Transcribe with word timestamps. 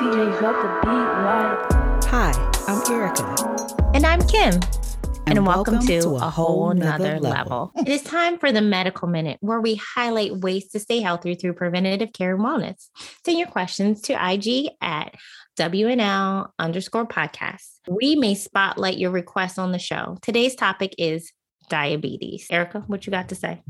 TJ 0.00 0.40
got 0.40 0.62
the 0.62 0.68
beat 0.80 1.10
right. 1.20 2.04
Hi, 2.04 2.32
I'm 2.66 2.80
Erica. 2.90 3.90
And 3.92 4.06
I'm 4.06 4.26
Kim. 4.26 4.54
And, 4.54 5.36
And 5.36 5.46
welcome, 5.46 5.74
welcome 5.74 5.86
to, 5.88 6.00
to 6.00 6.08
a 6.08 6.14
a 6.14 6.18
whole 6.20 6.30
whole 6.30 6.72
nother 6.72 7.16
nother 7.16 7.20
level. 7.20 7.70
level. 7.74 7.86
it 7.86 7.88
is 7.90 8.02
time 8.02 8.38
for 8.38 8.50
the 8.50 8.62
medical 8.62 9.08
minute 9.08 9.36
where 9.42 9.60
we 9.60 9.74
highlight 9.74 10.38
ways 10.38 10.68
to 10.68 10.78
stay 10.80 11.00
healthy 11.00 11.34
through 11.34 11.52
preventative 11.52 12.14
care 12.14 12.34
and 12.34 12.42
wellness. 12.42 12.88
Send 13.26 13.38
your 13.38 13.48
questions 13.48 14.00
to 14.00 14.14
IG 14.14 14.70
at 14.80 15.16
WNL 15.58 16.48
underscore 16.58 17.06
podcast. 17.06 17.66
We 17.86 18.16
may 18.16 18.34
spotlight 18.36 18.96
your 18.96 19.10
requests 19.10 19.58
on 19.58 19.70
the 19.70 19.78
show. 19.78 20.16
Today's 20.22 20.54
topic 20.54 20.94
is 20.96 21.30
diabetes. 21.68 22.46
Erica, 22.50 22.84
what 22.86 23.04
you 23.04 23.10
got 23.10 23.28
to 23.28 23.34
say? 23.34 23.62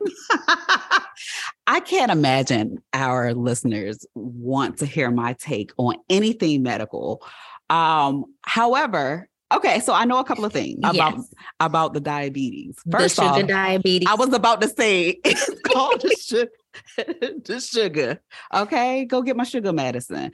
I 1.70 1.78
can't 1.78 2.10
imagine 2.10 2.82
our 2.92 3.32
listeners 3.32 4.04
want 4.14 4.78
to 4.78 4.86
hear 4.86 5.08
my 5.12 5.34
take 5.34 5.70
on 5.76 5.94
anything 6.08 6.64
medical. 6.64 7.22
Um, 7.70 8.24
however, 8.42 9.28
okay, 9.54 9.78
so 9.78 9.92
I 9.94 10.04
know 10.04 10.18
a 10.18 10.24
couple 10.24 10.44
of 10.44 10.52
things 10.52 10.78
about 10.82 11.14
Yes. 11.14 11.32
about 11.60 11.94
the 11.94 12.00
diabetes. 12.00 12.74
the 12.84 12.98
First 12.98 13.14
sugar 13.14 13.28
off, 13.28 13.46
diabetes. 13.46 14.08
I 14.10 14.14
was 14.16 14.32
about 14.34 14.60
to 14.62 14.68
say 14.68 15.20
it's 15.24 15.48
called 15.72 16.00
the 16.00 16.16
sugar. 16.20 16.50
the 17.44 17.60
sugar. 17.60 18.20
Okay, 18.52 19.04
go 19.04 19.22
get 19.22 19.36
my 19.36 19.44
sugar 19.44 19.72
medicine. 19.72 20.32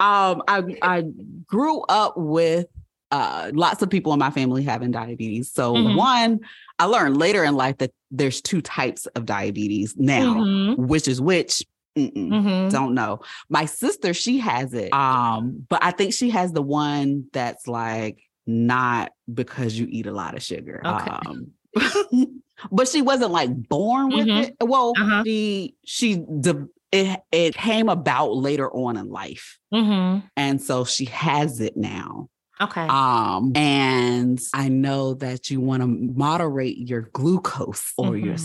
Um, 0.00 0.42
I 0.48 0.62
I 0.80 1.04
grew 1.46 1.82
up 1.82 2.14
with 2.16 2.66
uh 3.10 3.50
lots 3.54 3.82
of 3.82 3.88
people 3.90 4.12
in 4.12 4.18
my 4.18 4.30
family 4.30 4.62
having 4.62 4.90
diabetes. 4.90 5.50
So 5.52 5.74
Mhm. 5.74 5.96
one, 5.96 6.40
I 6.78 6.84
learned 6.84 7.16
later 7.16 7.42
in 7.44 7.54
life 7.54 7.78
that 7.78 7.90
there's 8.10 8.40
two 8.40 8.60
types 8.60 9.06
of 9.06 9.24
diabetes 9.24 9.96
now, 9.96 10.34
Mhm, 10.34 10.76
which 10.76 11.08
is 11.08 11.20
which. 11.20 11.64
Mm-mm, 11.96 12.12
mhm. 12.30 12.70
Don't 12.70 12.94
know. 12.94 13.20
My 13.48 13.64
sister, 13.64 14.14
she 14.14 14.38
has 14.38 14.72
it. 14.74 14.92
Um, 14.92 15.66
but 15.68 15.82
I 15.82 15.90
think 15.90 16.12
she 16.12 16.30
has 16.30 16.52
the 16.52 16.62
one 16.62 17.24
that's 17.32 17.66
like 17.66 18.18
not 18.46 19.10
because 19.32 19.78
you 19.78 19.86
eat 19.90 20.06
a 20.06 20.12
lot 20.12 20.36
of 20.36 20.42
sugar. 20.42 20.80
Okay. 20.86 21.10
Um, 21.26 21.48
but 22.70 22.88
she 22.88 23.02
wasn't 23.02 23.32
like 23.32 23.50
born 23.68 24.10
with 24.10 24.26
Mhm. 24.28 24.44
it. 24.44 24.56
Well, 24.60 24.92
Uh-huh. 24.96 25.22
she 25.24 25.74
she 25.84 26.16
de- 26.40 26.68
it 26.92 27.20
it 27.32 27.54
came 27.54 27.88
about 27.88 28.34
later 28.36 28.70
on 28.72 28.96
in 28.96 29.08
life, 29.10 29.58
Mhm. 29.74 30.22
and 30.36 30.62
so 30.62 30.84
she 30.84 31.06
has 31.06 31.60
it 31.60 31.76
now. 31.76 32.28
Okay. 32.60 32.86
Um, 32.86 33.52
and 33.54 34.40
I 34.52 34.68
know 34.68 35.14
that 35.14 35.50
you 35.50 35.60
want 35.60 35.82
to 35.82 35.86
moderate 35.86 36.76
your 36.76 37.02
glucose 37.12 37.92
or 37.96 38.16
your 38.16 38.36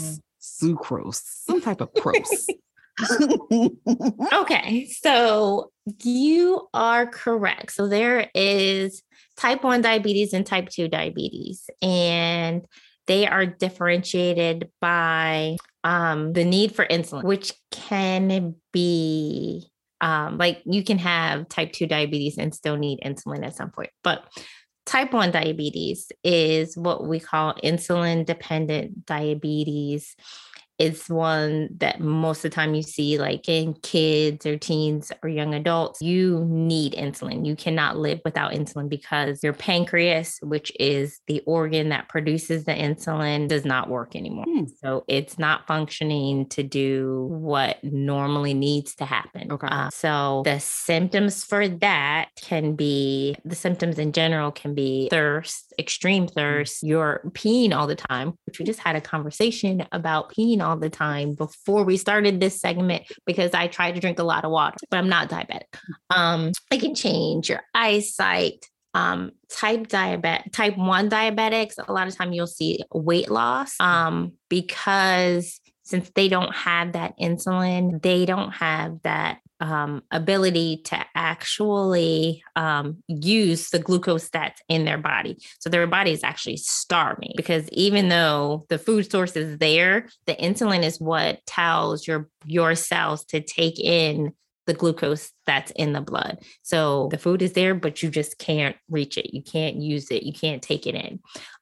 sucrose, 0.41 1.21
some 1.45 1.61
type 1.61 1.81
of 1.81 1.93
prose. 1.95 2.47
Okay, 4.33 4.85
so 4.85 5.71
you 6.03 6.67
are 6.73 7.07
correct. 7.07 7.71
So 7.71 7.87
there 7.87 8.29
is 8.35 9.01
type 9.35 9.63
1 9.63 9.81
diabetes 9.81 10.33
and 10.33 10.45
type 10.45 10.69
2 10.69 10.87
diabetes, 10.89 11.69
and 11.81 12.63
they 13.07 13.25
are 13.27 13.45
differentiated 13.45 14.69
by 14.79 15.57
um, 15.83 16.33
the 16.33 16.45
need 16.45 16.75
for 16.75 16.85
insulin, 16.85 17.23
which 17.23 17.53
can 17.71 18.55
be 18.71 19.67
um, 20.03 20.37
like 20.37 20.61
you 20.65 20.83
can 20.83 20.97
have 20.97 21.47
type 21.47 21.71
2 21.71 21.87
diabetes 21.87 22.37
and 22.37 22.53
still 22.53 22.75
need 22.75 22.99
insulin 23.05 23.45
at 23.45 23.55
some 23.55 23.71
point. 23.71 23.89
But 24.03 24.25
type 24.85 25.13
1 25.13 25.31
diabetes 25.31 26.11
is 26.25 26.77
what 26.77 27.07
we 27.07 27.21
call 27.21 27.53
insulin 27.63 28.25
dependent 28.25 29.05
diabetes 29.05 30.17
it's 30.79 31.07
one 31.09 31.69
that 31.77 31.99
most 31.99 32.37
of 32.39 32.49
the 32.51 32.55
time 32.55 32.73
you 32.73 32.81
see 32.81 33.17
like 33.17 33.47
in 33.47 33.73
kids 33.75 34.45
or 34.45 34.57
teens 34.57 35.11
or 35.21 35.29
young 35.29 35.53
adults 35.53 36.01
you 36.01 36.45
need 36.49 36.93
insulin 36.93 37.45
you 37.45 37.55
cannot 37.55 37.97
live 37.97 38.19
without 38.25 38.51
insulin 38.53 38.89
because 38.89 39.43
your 39.43 39.53
pancreas 39.53 40.39
which 40.41 40.71
is 40.79 41.19
the 41.27 41.41
organ 41.45 41.89
that 41.89 42.09
produces 42.09 42.65
the 42.65 42.73
insulin 42.73 43.47
does 43.47 43.65
not 43.65 43.89
work 43.89 44.15
anymore 44.15 44.45
Hmm. 44.47 44.63
so 44.83 45.03
it's 45.07 45.37
not 45.37 45.67
functioning 45.67 46.47
to 46.49 46.63
do 46.63 47.27
what 47.29 47.83
normally 47.83 48.53
needs 48.53 48.95
to 48.95 49.05
happen 49.05 49.51
Okay. 49.51 49.67
Uh, 49.69 49.89
so 49.91 50.41
the 50.45 50.59
symptoms 50.59 51.43
for 51.43 51.67
that 51.67 52.29
can 52.41 52.75
be 52.75 53.35
the 53.45 53.55
symptoms 53.55 53.99
in 53.99 54.11
general 54.11 54.51
can 54.51 54.73
be 54.73 55.07
thirst 55.09 55.72
extreme 55.79 56.27
thirst 56.27 56.83
you're 56.83 57.21
peeing 57.29 57.73
all 57.73 57.87
the 57.87 57.95
time 57.95 58.33
which 58.45 58.59
we 58.59 58.65
just 58.65 58.79
had 58.79 58.95
a 58.95 59.01
conversation 59.01 59.85
about 59.91 60.31
peeing 60.31 60.61
all 60.61 60.77
the 60.77 60.89
time 60.89 61.33
before 61.33 61.83
we 61.83 61.97
started 61.97 62.39
this 62.39 62.59
segment 62.59 63.03
because 63.25 63.53
I 63.53 63.67
try 63.67 63.91
to 63.91 63.99
drink 63.99 64.19
a 64.19 64.23
lot 64.23 64.45
of 64.45 64.51
water, 64.51 64.77
but 64.89 64.97
I'm 64.97 65.09
not 65.09 65.29
diabetic. 65.29 65.63
Um, 66.09 66.51
it 66.71 66.79
can 66.79 66.95
change 66.95 67.49
your 67.49 67.61
eyesight. 67.73 68.69
Um, 68.95 69.31
type 69.49 69.87
diabetic, 69.87 70.51
type 70.51 70.77
one 70.77 71.09
diabetics, 71.09 71.73
a 71.79 71.91
lot 71.91 72.07
of 72.07 72.15
time 72.15 72.31
you'll 72.31 72.45
see 72.45 72.83
weight 72.93 73.31
loss. 73.31 73.73
Um, 73.79 74.33
because 74.49 75.59
since 75.81 76.11
they 76.13 76.27
don't 76.27 76.53
have 76.53 76.93
that 76.93 77.17
insulin, 77.19 78.03
they 78.03 78.27
don't 78.27 78.51
have 78.51 79.01
that 79.01 79.39
um, 79.63 80.03
ability 80.11 80.81
to 80.83 81.05
actually 81.15 82.43
um, 82.57 83.01
use 83.07 83.69
the 83.69 83.79
glucose 83.79 84.27
that's 84.27 84.61
in 84.67 84.83
their 84.83 84.97
body. 84.97 85.37
So 85.59 85.69
their 85.69 85.87
body 85.87 86.11
is 86.11 86.21
actually 86.21 86.57
starving 86.57 87.31
because 87.37 87.69
even 87.69 88.09
though 88.09 88.65
the 88.67 88.77
food 88.77 89.09
source 89.09 89.37
is 89.37 89.57
there, 89.59 90.09
the 90.25 90.35
insulin 90.35 90.83
is 90.83 90.99
what 90.99 91.39
tells 91.45 92.05
your 92.05 92.29
your 92.45 92.75
cells 92.75 93.23
to 93.25 93.39
take 93.39 93.79
in 93.79 94.33
the 94.65 94.73
glucose 94.73 95.31
that's 95.45 95.71
in 95.71 95.93
the 95.93 96.01
blood. 96.01 96.39
So 96.61 97.07
the 97.11 97.17
food 97.17 97.41
is 97.41 97.53
there, 97.53 97.73
but 97.73 98.03
you 98.03 98.09
just 98.09 98.37
can't 98.37 98.75
reach 98.89 99.17
it. 99.17 99.33
You 99.33 99.43
can't 99.43 99.77
use 99.77 100.11
it. 100.11 100.23
You 100.23 100.33
can't 100.33 100.61
take 100.61 100.87
it 100.87 100.95
in. 100.95 101.19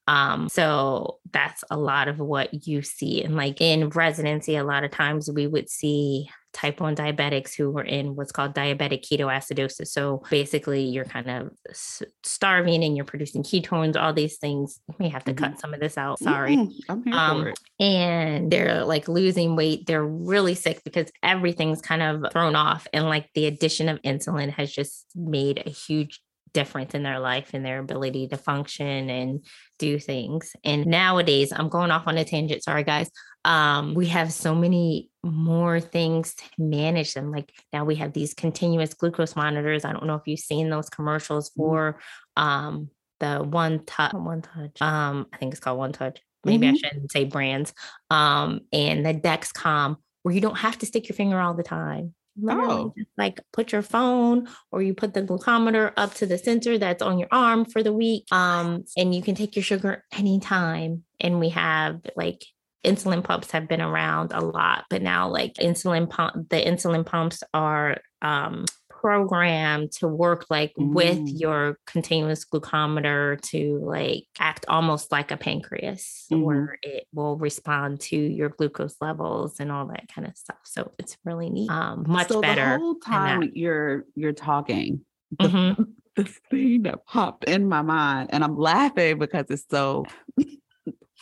Um, 0.08 0.50
so 0.50 1.20
that's 1.32 1.64
a 1.70 1.78
lot 1.78 2.08
of 2.08 2.18
what 2.18 2.68
you 2.68 2.82
see. 2.82 3.24
And 3.24 3.36
like 3.36 3.62
in 3.62 3.90
residency, 3.90 4.56
a 4.56 4.64
lot 4.64 4.84
of 4.84 4.92
times 4.92 5.30
we 5.32 5.46
would 5.46 5.70
see 5.70 6.30
type 6.54 6.80
1 6.82 6.96
diabetics 6.96 7.56
who 7.56 7.72
were 7.72 7.84
in 7.84 8.16
what's 8.16 8.32
called 8.32 8.54
diabetic 8.54 9.04
ketoacidosis. 9.10 9.88
So 9.88 10.22
basically, 10.30 10.84
you're 10.84 11.06
kind 11.06 11.30
of 11.30 11.52
s- 11.70 12.04
starving 12.24 12.84
and 12.84 12.96
you're 12.96 13.06
producing 13.06 13.44
ketones, 13.44 13.96
all 13.96 14.14
these 14.14 14.38
things. 14.38 14.80
You 14.90 14.96
may 15.00 15.10
have 15.10 15.24
to 15.26 15.34
cut 15.34 15.60
some 15.60 15.74
of 15.74 15.80
this 15.80 15.98
out. 15.98 16.20
Sorry 16.20 16.58
Mm, 16.58 16.72
here 17.06 17.14
um, 17.14 17.54
and 17.80 18.52
they're 18.52 18.84
like 18.84 19.08
losing 19.08 19.56
weight. 19.56 19.86
They're 19.88 20.06
really 20.06 20.56
sick 20.56 20.84
because 20.84 21.12
everything's 21.24 21.82
kind 21.82 22.02
of 22.02 22.32
thrown 22.32 22.56
off. 22.56 22.88
And 22.94 23.06
like 23.06 23.30
the 23.34 23.46
addition 23.46 23.90
of 23.90 24.02
insulin 24.02 24.50
has 24.52 24.72
just 24.72 25.06
made 25.16 25.64
a 25.66 25.70
huge 25.70 26.22
difference 26.54 26.94
in 26.94 27.04
their 27.04 27.20
life 27.20 27.52
and 27.54 27.66
their 27.66 27.80
ability 27.80 28.28
to 28.28 28.38
function 28.38 29.10
and 29.10 29.46
do 29.80 29.98
things. 30.00 30.54
And 30.64 30.86
nowadays, 30.86 31.52
I'm 31.56 31.70
going 31.70 31.92
off 31.92 32.08
on 32.08 32.18
a 32.18 32.26
tangent. 32.26 32.64
Sorry, 32.64 32.84
guys. 32.84 33.10
Um, 33.44 33.94
we 33.96 34.08
have 34.08 34.32
so 34.32 34.54
many 34.54 35.10
more 35.24 35.80
things 35.80 36.36
to 36.36 36.44
manage 36.60 37.14
them. 37.14 37.32
Like 37.32 37.52
now 37.74 37.86
we 37.86 37.96
have 37.96 38.14
these 38.14 38.34
continuous 38.34 38.94
glucose 38.94 39.36
monitors. 39.36 39.86
I 39.86 39.94
don't 39.94 40.06
know 40.06 40.16
if 40.16 40.28
you've 40.28 40.40
seen 40.40 40.70
those 40.70 40.90
commercials 40.90 41.50
for 41.56 42.00
um 42.38 42.90
the 43.20 43.38
one 43.40 43.86
touch 43.86 44.14
one 44.14 44.42
touch. 44.42 44.82
Um, 44.82 45.28
I 45.34 45.38
think 45.38 45.54
it's 45.54 45.60
called 45.60 45.78
one 45.80 45.92
touch 45.92 46.20
maybe 46.44 46.68
I 46.68 46.72
Mhm. 46.72 46.78
shouldn't 46.78 47.12
say 47.12 47.26
brands, 47.26 47.74
um, 48.10 48.62
and 48.74 49.06
the 49.06 49.14
Dexcom, 49.14 49.98
where 50.24 50.34
you 50.34 50.42
don't 50.42 50.58
have 50.58 50.78
to 50.80 50.86
stick 50.86 51.08
your 51.08 51.16
finger 51.16 51.40
all 51.40 51.54
the 51.54 51.64
time. 51.64 52.16
Literally, 52.40 52.74
Oh. 52.74 52.94
just 52.98 53.10
like 53.18 53.40
put 53.52 53.72
your 53.72 53.82
phone 53.82 54.48
or 54.72 54.82
you 54.82 54.94
put 54.94 55.14
the 55.14 55.22
glucometer 55.22 55.92
up 55.98 56.14
to 56.16 56.26
the 56.26 56.38
sensor 56.38 56.78
that's 56.78 57.02
on 57.02 57.20
your 57.20 57.28
arm 57.32 57.66
for 57.66 57.84
the 57.84 57.94
week, 57.94 58.26
um, 58.32 58.86
and 58.98 59.14
you 59.14 59.22
can 59.22 59.36
take 59.36 59.56
your 59.56 59.64
sugar 59.64 60.04
anytime. 60.14 61.04
And 61.20 61.40
we 61.40 61.50
have 61.50 62.02
like 62.16 62.44
insulin 62.86 63.24
pumps 63.24 63.52
have 63.52 63.68
been 63.68 63.82
around 63.82 64.32
a 64.34 64.42
lot, 64.42 64.86
but 64.90 65.02
now 65.02 65.30
like 65.30 65.54
insulin 65.56 66.10
pump, 66.10 66.50
the 66.50 66.56
insulin 66.58 67.06
pumps 67.06 67.44
are 67.54 67.98
um, 68.22 68.66
programmed 69.02 69.92
to 69.92 70.08
work 70.08 70.46
like 70.52 70.72
with 70.78 71.18
Mm. 71.18 71.40
your 71.40 71.78
continuous 71.88 72.46
glucometer 72.46 73.42
to 73.50 73.80
like 73.84 74.26
act 74.40 74.66
almost 74.70 75.12
like 75.12 75.32
a 75.32 75.38
pancreas 75.38 76.28
Mhm. 76.32 76.44
where 76.44 76.78
it 76.84 77.08
will 77.12 77.36
respond 77.38 78.00
to 78.02 78.16
your 78.16 78.50
glucose 78.50 78.96
levels 79.02 79.60
and 79.60 79.72
all 79.72 79.88
that 79.88 80.08
kind 80.14 80.28
of 80.28 80.38
stuff. 80.38 80.60
So 80.66 80.92
it's 81.00 81.18
really 81.26 81.50
neat. 81.50 81.72
Um, 81.72 82.06
much 82.08 82.28
so 82.28 82.42
better. 82.42 82.62
The 82.74 82.78
whole 82.78 82.96
time 83.00 83.50
you're 83.56 84.06
you're 84.16 84.34
talking, 84.34 85.02
the, 85.40 85.48
Mhm. 85.78 85.94
the 86.16 86.26
thing 86.52 86.84
that 86.84 87.04
popped 87.06 87.46
in 87.46 87.68
my 87.68 87.82
mind, 87.82 88.30
and 88.32 88.44
I'm 88.44 88.56
laughing 88.58 89.18
because 89.18 89.48
it's 89.50 89.66
so 89.68 90.06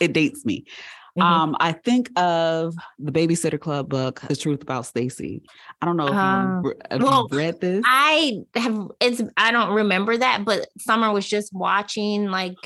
it 0.01 0.11
dates 0.13 0.45
me. 0.45 0.65
Mhm. 1.17 1.23
Um, 1.23 1.57
I 1.59 1.71
think 1.71 2.11
of 2.19 2.75
the 2.99 3.11
Babysitter 3.11 3.59
Club 3.59 3.89
book, 3.89 4.21
The 4.21 4.35
Truth 4.35 4.61
About 4.61 4.85
Stacey. 4.85 5.41
I 5.81 5.85
don't 5.85 5.97
know 5.97 6.07
if, 6.07 6.13
Uh, 6.13 6.59
you, 6.63 6.69
re- 6.69 6.75
if 6.91 7.01
well, 7.01 7.27
you've 7.29 7.37
read 7.37 7.61
this. 7.61 7.83
I 7.85 8.39
have 8.55 8.87
it's 8.99 9.21
I 9.37 9.51
don't 9.51 9.73
remember 9.73 10.17
that, 10.17 10.45
but 10.45 10.67
Summer 10.77 11.11
was 11.11 11.27
just 11.27 11.53
watching 11.53 12.25
like 12.29 12.57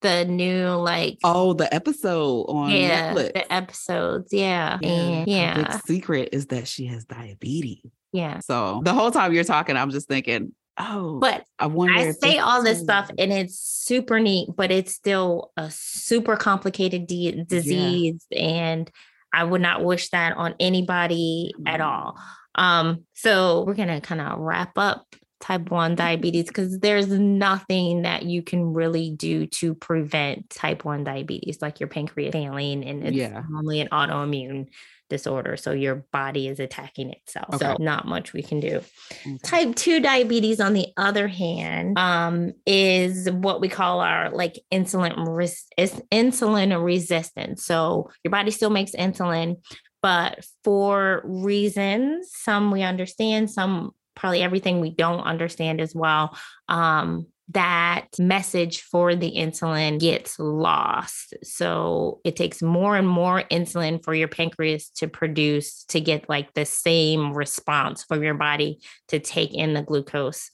the 0.00 0.24
new 0.26 0.68
like 0.68 1.18
oh, 1.24 1.54
the 1.54 1.72
episode 1.74 2.42
on 2.44 2.70
yeah 2.70 3.12
Netflix. 3.14 3.32
the 3.32 3.52
episodes. 3.52 4.32
Yeah. 4.32 4.78
Yeah, 4.80 4.88
And 4.90 5.28
yeah. 5.28 5.54
big 5.54 5.82
secret 5.86 6.28
is 6.32 6.46
that 6.46 6.68
she 6.68 6.86
has 6.86 7.04
diabetes. 7.04 7.82
Yeah. 8.12 8.38
So 8.38 8.80
the 8.84 8.94
whole 8.94 9.10
time 9.10 9.32
you're 9.34 9.42
talking, 9.44 9.76
I'm 9.76 9.90
just 9.90 10.06
thinking, 10.08 10.52
oh, 10.78 11.18
But 11.20 11.44
I 11.58 11.66
wonder. 11.66 11.94
I 11.94 12.10
say 12.12 12.38
all 12.38 12.62
this 12.62 12.80
stuff 12.80 13.10
and 13.18 13.32
it's 13.32 13.58
super 13.58 14.20
neat, 14.20 14.48
but 14.56 14.70
it's 14.70 14.92
still 14.94 15.52
a 15.56 15.70
super 15.70 16.36
complicated 16.36 17.06
de- 17.06 17.44
disease. 17.44 18.24
And 18.36 18.90
I 19.32 19.44
would 19.44 19.60
not 19.60 19.84
wish 19.84 20.10
that 20.10 20.36
on 20.36 20.54
anybody 20.60 21.52
at 21.66 21.80
Mm. 21.80 21.84
all. 21.86 22.18
Um, 22.54 23.04
so 23.14 23.64
we're 23.66 23.74
gonna 23.74 24.00
kind 24.00 24.20
of 24.20 24.38
wrap 24.38 24.76
up 24.78 25.04
type 25.40 25.70
1 25.70 25.94
diabetes 25.94 26.46
because 26.46 26.80
there's 26.80 27.06
nothing 27.08 28.02
that 28.02 28.24
you 28.24 28.42
can 28.42 28.72
really 28.72 29.10
do 29.10 29.46
to 29.46 29.74
prevent 29.74 30.50
type 30.50 30.84
1 30.84 31.04
diabetes, 31.04 31.62
like 31.62 31.78
your 31.78 31.88
pancreas 31.88 32.32
failing, 32.32 32.84
and 32.84 33.04
it's 33.06 33.16
Yeah. 33.16 33.42
normally 33.48 33.80
an 33.80 33.88
autoimmune 33.92 34.66
disorder. 35.08 35.56
So 35.56 35.72
your 35.72 36.06
body 36.12 36.48
is 36.48 36.60
attacking 36.60 37.10
itself. 37.10 37.54
Okay. 37.54 37.66
So 37.66 37.76
not 37.78 38.06
much 38.06 38.32
we 38.32 38.42
can 38.42 38.60
do. 38.60 38.80
Okay. 39.26 39.38
Type 39.42 39.74
2 39.74 40.00
diabetes, 40.00 40.60
on 40.60 40.72
the 40.72 40.88
other 40.96 41.28
hand, 41.28 41.98
um, 41.98 42.52
is 42.66 43.30
what 43.30 43.60
we 43.60 43.68
call 43.68 44.00
our 44.00 44.30
like 44.30 44.58
insulin 44.72 45.14
res- 45.26 45.66
is 45.76 45.92
insulin 46.12 46.82
resistance. 46.82 47.64
So 47.64 48.10
your 48.24 48.30
body 48.30 48.50
still 48.50 48.70
makes 48.70 48.92
insulin, 48.92 49.56
but 50.02 50.44
for 50.64 51.22
reasons, 51.24 52.30
some 52.32 52.70
we 52.70 52.82
understand, 52.82 53.50
some 53.50 53.92
probably 54.14 54.42
everything 54.42 54.80
we 54.80 54.90
don't 54.90 55.20
understand 55.20 55.80
as 55.80 55.94
well. 55.94 56.36
Um, 56.68 57.26
that 57.50 58.06
message 58.18 58.82
for 58.82 59.14
the 59.14 59.32
insulin 59.32 59.98
gets 59.98 60.38
lost. 60.38 61.34
So 61.42 62.20
it 62.24 62.36
takes 62.36 62.60
more 62.60 62.96
and 62.96 63.08
more 63.08 63.42
insulin 63.50 64.04
for 64.04 64.14
your 64.14 64.28
pancreas 64.28 64.90
to 64.96 65.08
produce 65.08 65.84
to 65.84 66.00
get 66.00 66.28
like 66.28 66.52
the 66.54 66.66
same 66.66 67.32
response 67.32 68.04
from 68.04 68.22
your 68.22 68.34
body 68.34 68.80
to 69.08 69.18
take 69.18 69.54
in 69.54 69.72
the 69.72 69.82
glucose. 69.82 70.50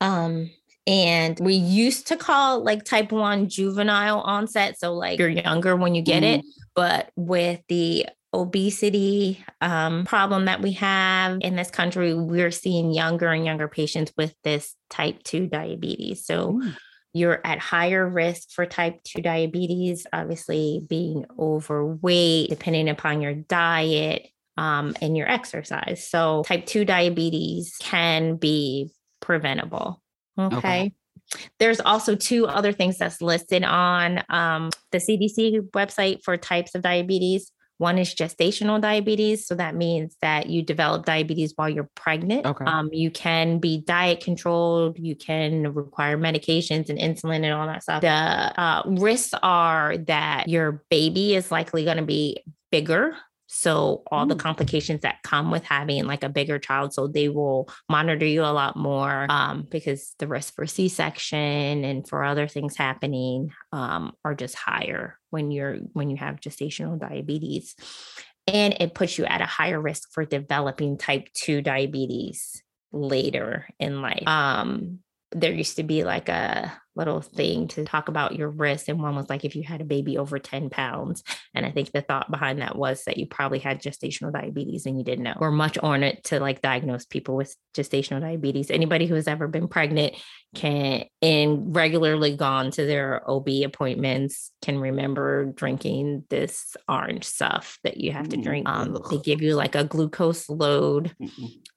Um, 0.00 0.50
and 0.86 1.38
we 1.40 1.54
used 1.54 2.06
to 2.08 2.16
call 2.16 2.62
like 2.64 2.84
type 2.84 3.12
1 3.12 3.48
juvenile 3.48 4.20
onset. 4.20 4.78
So, 4.78 4.94
like 4.94 5.18
you're 5.18 5.28
younger 5.28 5.76
when 5.76 5.94
you 5.94 6.02
get 6.02 6.22
it, 6.22 6.44
but 6.74 7.10
with 7.16 7.60
the 7.68 8.06
obesity 8.32 9.44
um, 9.60 10.04
problem 10.04 10.44
that 10.44 10.62
we 10.62 10.72
have 10.72 11.38
in 11.40 11.56
this 11.56 11.70
country, 11.70 12.14
we're 12.14 12.50
seeing 12.50 12.92
younger 12.92 13.28
and 13.28 13.44
younger 13.44 13.68
patients 13.68 14.12
with 14.16 14.34
this 14.44 14.74
type 14.88 15.22
2 15.24 15.46
diabetes. 15.46 16.24
So, 16.24 16.52
Mm. 16.52 16.76
you're 17.12 17.40
at 17.44 17.58
higher 17.58 18.08
risk 18.08 18.50
for 18.50 18.64
type 18.66 19.02
2 19.02 19.20
diabetes, 19.20 20.06
obviously 20.12 20.80
being 20.88 21.24
overweight, 21.38 22.50
depending 22.50 22.88
upon 22.88 23.20
your 23.20 23.34
diet 23.34 24.28
um, 24.56 24.94
and 25.00 25.16
your 25.16 25.28
exercise. 25.28 26.06
So, 26.08 26.44
type 26.46 26.66
2 26.66 26.84
diabetes 26.84 27.74
can 27.80 28.36
be 28.36 28.90
preventable. 29.20 30.00
Okay. 30.38 30.56
Okay. 30.56 30.92
There's 31.58 31.80
also 31.80 32.16
two 32.16 32.46
other 32.46 32.72
things 32.72 32.98
that's 32.98 33.20
listed 33.22 33.62
on 33.64 34.22
um, 34.28 34.70
the 34.90 34.98
CDC 34.98 35.60
website 35.70 36.22
for 36.24 36.36
types 36.36 36.74
of 36.74 36.82
diabetes. 36.82 37.52
One 37.80 37.96
is 37.96 38.14
gestational 38.14 38.78
diabetes. 38.78 39.46
So 39.46 39.54
that 39.54 39.74
means 39.74 40.14
that 40.20 40.50
you 40.50 40.60
develop 40.60 41.06
diabetes 41.06 41.54
while 41.56 41.70
you're 41.70 41.88
pregnant. 41.94 42.44
Okay. 42.44 42.66
Um, 42.66 42.90
you 42.92 43.10
can 43.10 43.58
be 43.58 43.80
diet 43.80 44.20
controlled. 44.20 44.98
You 44.98 45.16
can 45.16 45.72
require 45.72 46.18
medications 46.18 46.90
and 46.90 46.98
insulin 46.98 47.36
and 47.36 47.54
all 47.54 47.66
that 47.66 47.82
stuff. 47.82 48.02
The 48.02 48.08
uh, 48.08 48.82
risks 48.84 49.32
are 49.42 49.96
that 49.96 50.46
your 50.46 50.84
baby 50.90 51.34
is 51.34 51.50
likely 51.50 51.86
going 51.86 51.96
to 51.96 52.02
be 52.02 52.44
bigger. 52.70 53.16
So 53.52 54.04
all 54.12 54.26
the 54.26 54.36
Mm. 54.36 54.40
complications 54.40 55.00
that 55.00 55.24
come 55.24 55.50
with 55.50 55.64
having 55.64 56.04
like 56.06 56.22
a 56.22 56.28
bigger 56.28 56.58
child, 56.60 56.94
so 56.94 57.08
they 57.08 57.28
will 57.28 57.68
monitor 57.88 58.24
you 58.24 58.42
a 58.42 58.54
lot 58.54 58.76
more 58.76 59.26
um, 59.28 59.66
because 59.68 60.14
the 60.20 60.28
risk 60.28 60.54
for 60.54 60.66
C-section 60.66 61.84
and 61.84 62.08
for 62.08 62.22
other 62.22 62.46
things 62.46 62.76
happening 62.76 63.50
um, 63.72 64.12
are 64.24 64.36
just 64.36 64.54
higher 64.54 65.18
when 65.30 65.50
you're 65.50 65.78
when 65.94 66.10
you 66.10 66.16
have 66.16 66.36
gestational 66.40 66.98
diabetes, 66.98 67.74
and 68.46 68.76
it 68.78 68.94
puts 68.94 69.18
you 69.18 69.24
at 69.24 69.40
a 69.40 69.46
higher 69.46 69.80
risk 69.80 70.10
for 70.12 70.24
developing 70.24 70.96
type 70.96 71.26
two 71.34 71.60
diabetes 71.60 72.62
later 72.92 73.66
in 73.80 74.00
life. 74.00 74.28
Um, 74.28 75.00
there 75.32 75.52
used 75.52 75.76
to 75.76 75.82
be 75.82 76.04
like 76.04 76.28
a 76.28 76.72
little 76.96 77.20
thing 77.20 77.68
to 77.68 77.84
talk 77.84 78.08
about 78.08 78.34
your 78.36 78.48
risk, 78.48 78.88
and 78.88 79.00
one 79.00 79.14
was 79.14 79.28
like 79.30 79.44
if 79.44 79.54
you 79.54 79.62
had 79.62 79.80
a 79.80 79.84
baby 79.84 80.18
over 80.18 80.38
10 80.38 80.70
pounds. 80.70 81.22
And 81.54 81.64
I 81.64 81.70
think 81.70 81.92
the 81.92 82.02
thought 82.02 82.30
behind 82.30 82.60
that 82.60 82.76
was 82.76 83.04
that 83.04 83.16
you 83.16 83.26
probably 83.26 83.60
had 83.60 83.80
gestational 83.80 84.32
diabetes 84.32 84.86
and 84.86 84.98
you 84.98 85.04
didn't 85.04 85.24
know. 85.24 85.36
We're 85.38 85.50
much 85.50 85.78
on 85.78 86.02
it 86.02 86.24
to 86.24 86.40
like 86.40 86.62
diagnose 86.62 87.06
people 87.06 87.36
with 87.36 87.54
gestational 87.74 88.20
diabetes. 88.20 88.70
Anybody 88.70 89.06
who 89.06 89.14
has 89.14 89.28
ever 89.28 89.46
been 89.46 89.68
pregnant 89.68 90.14
can 90.54 91.04
and 91.22 91.74
regularly 91.74 92.36
gone 92.36 92.72
to 92.72 92.84
their 92.84 93.28
OB 93.28 93.48
appointments 93.64 94.50
can 94.62 94.78
remember 94.78 95.44
drinking 95.44 96.24
this 96.28 96.76
orange 96.88 97.24
stuff 97.24 97.78
that 97.84 97.98
you 97.98 98.12
have 98.12 98.28
to 98.30 98.36
drink. 98.36 98.68
Um, 98.68 98.98
they 99.10 99.18
give 99.18 99.42
you 99.42 99.54
like 99.54 99.76
a 99.76 99.84
glucose 99.84 100.48
load 100.48 101.14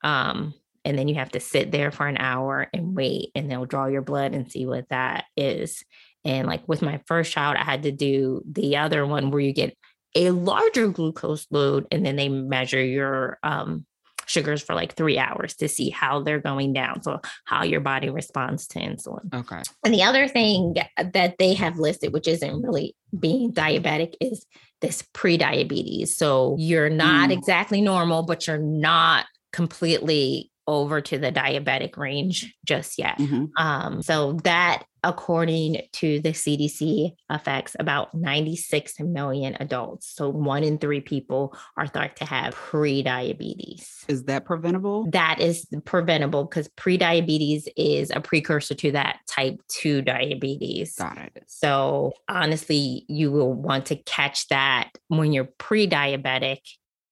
um, 0.02 0.54
and 0.84 0.98
then 0.98 1.08
you 1.08 1.14
have 1.16 1.30
to 1.30 1.40
sit 1.40 1.70
there 1.70 1.90
for 1.90 2.06
an 2.06 2.16
hour 2.18 2.68
and 2.72 2.94
wait 2.94 3.30
and 3.34 3.50
they'll 3.50 3.64
draw 3.66 3.86
your 3.86 4.02
blood 4.02 4.34
and 4.34 4.50
see 4.50 4.66
what 4.66 4.88
that 4.90 5.24
is 5.36 5.84
and 6.24 6.46
like 6.46 6.66
with 6.68 6.82
my 6.82 7.00
first 7.06 7.32
child 7.32 7.56
i 7.56 7.64
had 7.64 7.82
to 7.84 7.92
do 7.92 8.42
the 8.50 8.76
other 8.76 9.06
one 9.06 9.30
where 9.30 9.40
you 9.40 9.52
get 9.52 9.76
a 10.14 10.30
larger 10.30 10.88
glucose 10.88 11.46
load 11.50 11.86
and 11.90 12.04
then 12.06 12.16
they 12.16 12.28
measure 12.28 12.82
your 12.82 13.38
um, 13.42 13.84
sugars 14.26 14.62
for 14.62 14.74
like 14.74 14.94
three 14.94 15.18
hours 15.18 15.54
to 15.56 15.68
see 15.68 15.90
how 15.90 16.22
they're 16.22 16.40
going 16.40 16.72
down 16.72 17.02
so 17.02 17.20
how 17.44 17.62
your 17.64 17.80
body 17.80 18.08
responds 18.08 18.66
to 18.66 18.78
insulin 18.78 19.32
Okay. 19.34 19.60
and 19.84 19.92
the 19.92 20.02
other 20.02 20.28
thing 20.28 20.76
that 21.12 21.34
they 21.38 21.52
have 21.54 21.78
listed, 21.78 22.12
which 22.12 22.26
isn't 22.28 22.62
really 22.62 22.94
being 23.18 23.52
diabetic, 23.52 24.14
is 24.20 24.46
this 24.80 25.02
pre-diabetes. 25.12 26.16
So 26.16 26.56
you're 26.58 26.90
not 26.90 27.30
Mm. 27.30 27.32
exactly 27.32 27.80
normal, 27.80 28.22
but 28.22 28.46
you're 28.46 28.58
not 28.58 29.26
completely 29.52 30.50
over 30.66 31.00
to 31.00 31.18
the 31.18 31.30
diabetic 31.30 31.96
range 31.96 32.54
just 32.64 32.98
yet. 32.98 33.18
Mhm. 33.18 33.50
Um, 33.58 34.00
so 34.02 34.32
that, 34.44 34.84
according 35.02 35.82
to 35.92 36.20
the 36.20 36.32
CDC, 36.32 37.14
affects 37.28 37.76
about 37.78 38.14
96 38.14 38.98
million 39.00 39.56
adults. 39.60 40.10
So 40.14 40.30
one 40.30 40.64
in 40.64 40.78
three 40.78 41.02
people 41.02 41.54
are 41.76 41.86
thought 41.86 42.16
to 42.16 42.24
have 42.24 42.54
pre-diabetes 42.54 44.04
Is 44.08 44.24
that 44.24 44.44
preventable? 44.46 45.06
that 45.10 45.40
is 45.40 45.66
preventable 45.84 46.44
because 46.44 46.68
pre-diabetes 46.68 47.68
is 47.76 48.10
a 48.10 48.20
precursor 48.20 48.74
to 48.74 48.92
that 48.92 49.18
type 49.26 49.60
2 49.68 50.02
diabetes. 50.02 50.94
Got 50.96 51.18
it. 51.18 51.42
So 51.46 52.12
honestly, 52.28 53.04
you 53.08 53.30
will 53.30 53.52
want 53.52 53.86
to 53.86 53.96
catch 53.96 54.48
that 54.48 54.90
when 55.08 55.32
you're 55.32 55.48
pre-diabetic 55.58 56.60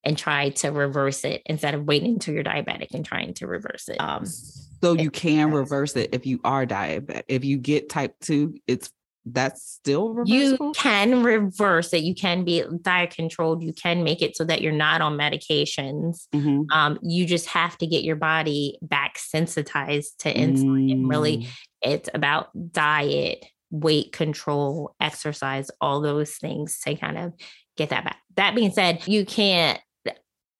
and 0.05 0.19
try 0.19 0.51
to 0.51 0.71
reverse 0.71 1.25
it 1.25 1.43
instead 1.47 1.75
of 1.75 1.85
waiting 1.85 2.15
until 2.15 2.35
you're 2.35 2.45
diabetic 2.45 2.93
and 2.95 3.05
trying 3.05 3.35
to 3.35 3.47
reverse 3.47 3.89
it. 3.89 3.97
Um, 4.01 4.27
So 4.27 4.95
you 4.95 5.11
can 5.11 5.53
reverse 5.53 5.95
it 5.97 6.11
if 6.13 6.27
you 6.27 6.41
are 6.45 6.67
diabetic. 6.67 7.23
If 7.29 7.45
you 7.45 7.57
get 7.59 7.89
type 7.89 8.17
two, 8.21 8.55
it's 8.67 8.91
that's 9.25 9.63
still 9.63 10.17
you 10.25 10.73
can 10.75 11.23
reverse 11.23 11.93
it. 11.93 12.03
You 12.03 12.13
can 12.13 12.45
be 12.45 12.65
diet 12.81 13.11
controlled. 13.15 13.63
You 13.63 13.73
can 13.73 14.03
make 14.03 14.21
it 14.21 14.37
so 14.37 14.43
that 14.43 14.63
you're 14.63 14.73
not 14.73 15.01
on 15.01 15.17
medications. 15.17 16.27
Mhm. 16.35 16.65
Um, 16.73 16.99
you 17.03 17.25
just 17.25 17.47
have 17.47 17.79
to 17.79 17.87
get 17.87 18.03
your 18.03 18.17
body 18.17 18.79
back 18.83 19.19
sensitized 19.19 20.19
to 20.23 20.35
insulin 20.35 20.91
and 20.91 21.09
really 21.09 21.39
Mm. 21.39 21.47
it's 21.83 22.09
about 22.13 22.49
diet, 22.73 23.47
weight 23.71 24.11
control, 24.11 24.97
exercise, 25.01 25.71
all 25.81 26.01
those 26.01 26.35
things 26.39 26.81
to 26.81 26.97
kind 26.97 27.17
of 27.17 27.33
get 27.77 27.91
that 27.91 28.03
back. 28.03 28.19
That 28.35 28.57
being 28.57 28.73
said, 28.73 29.07
you 29.07 29.25
can't 29.25 29.81